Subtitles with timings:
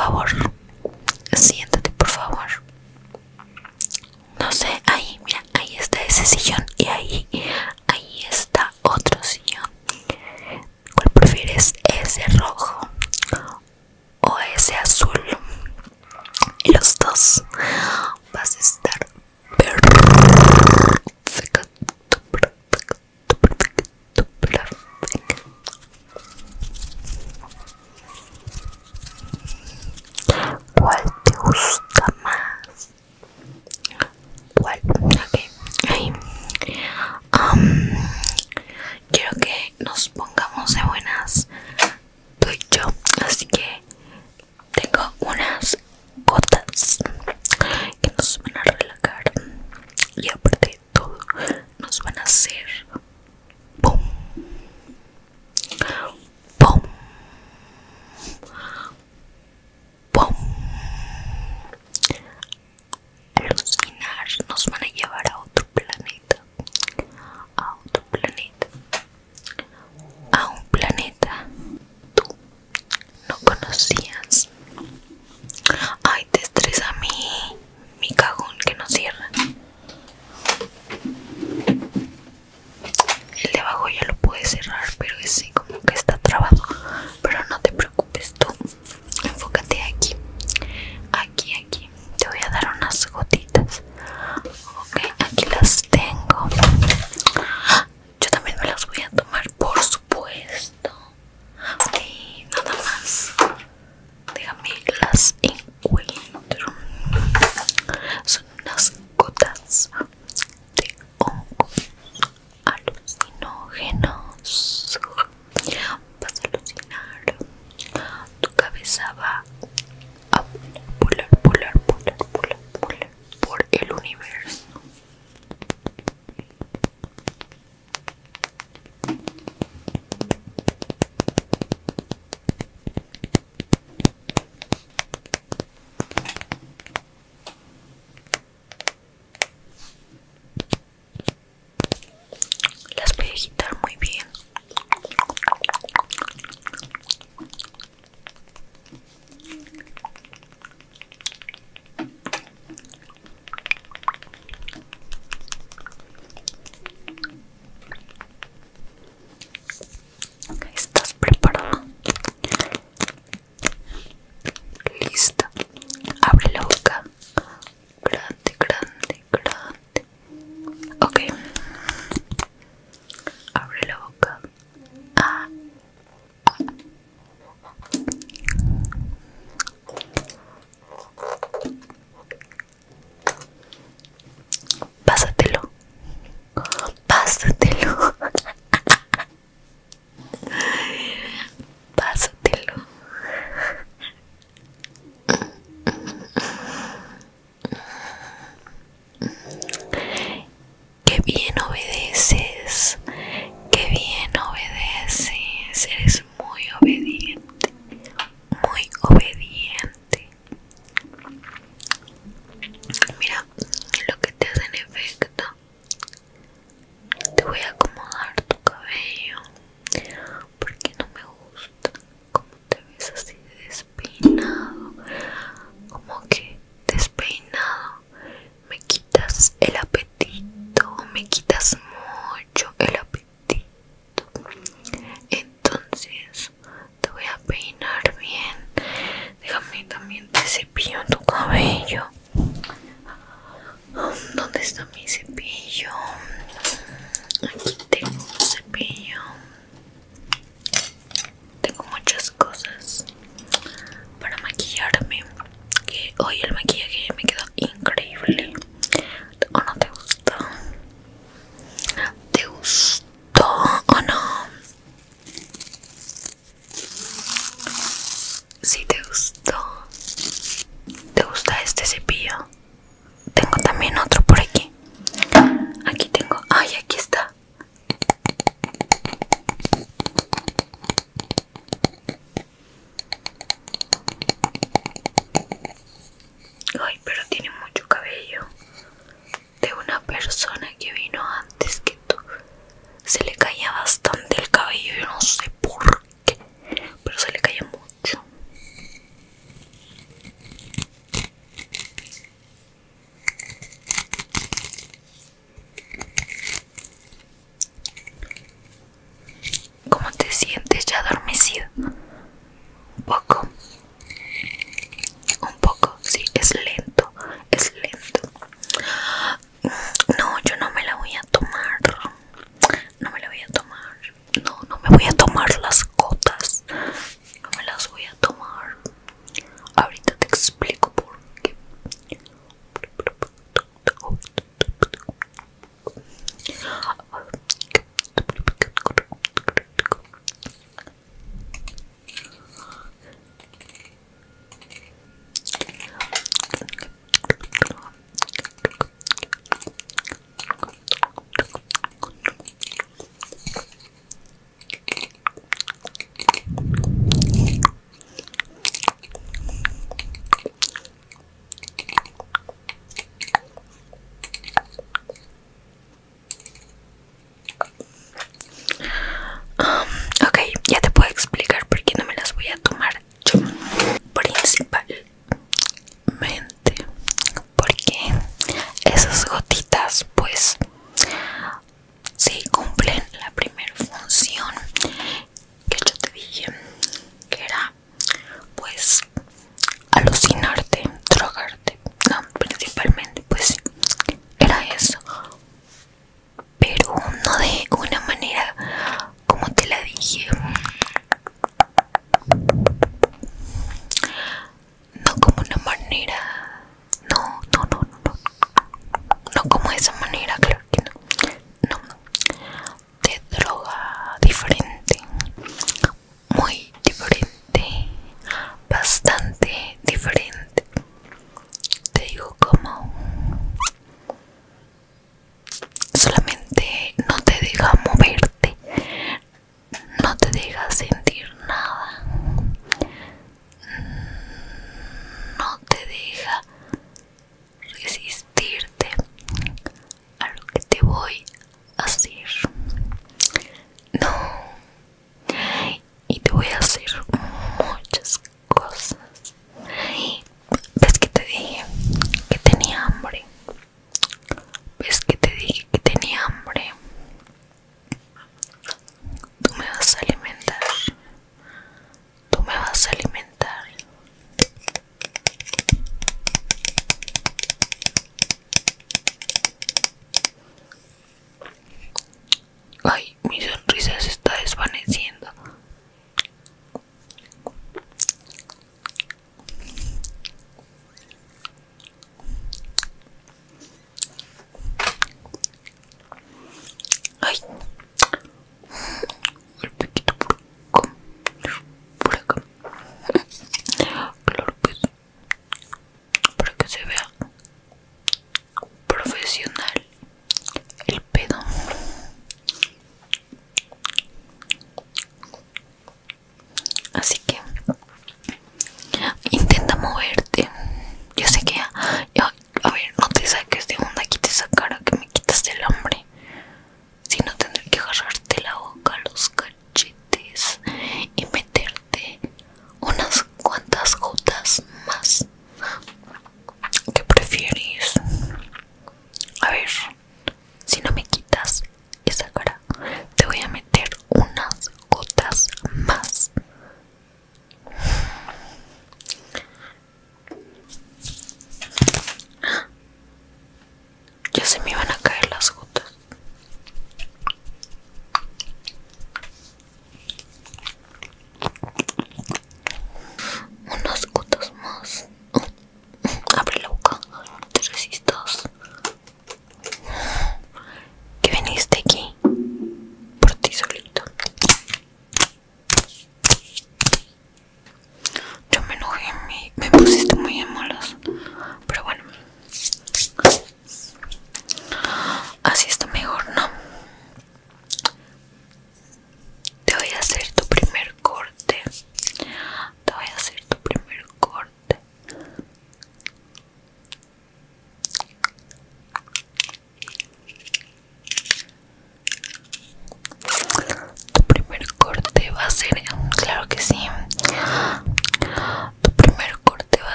[0.00, 0.49] favor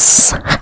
[0.00, 0.56] Yes.